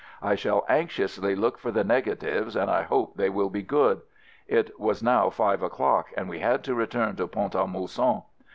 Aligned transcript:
I 0.23 0.33
shall 0.33 0.65
anxiously 0.67 1.35
look 1.35 1.59
for 1.59 1.69
the 1.71 1.83
negatives 1.83 2.55
and 2.55 2.71
I 2.71 2.81
hope 2.81 3.13
they 3.17 3.29
will 3.29 3.51
be 3.51 3.61
good. 3.61 4.01
It 4.47 4.79
was 4.79 5.03
now 5.03 5.29
five 5.29 5.61
o'clock 5.61 6.07
and 6.17 6.27
we 6.27 6.39
had 6.39 6.63
to 6.63 6.73
return 6.73 7.15
to 7.17 7.27
Pont 7.27 7.53
a 7.53 7.67
Mousson. 7.67 8.23